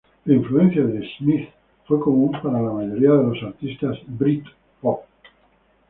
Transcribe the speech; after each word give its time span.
La 0.25 0.33
influencia 0.33 0.83
de 0.83 0.97
The 0.99 1.07
Smiths 1.19 1.53
fue 1.85 1.99
común 1.99 2.31
para 2.41 2.59
la 2.59 2.71
mayoría 2.71 3.11
de 3.11 3.23
los 3.23 3.43
artistas 3.43 3.99
Britpop. 4.07 5.01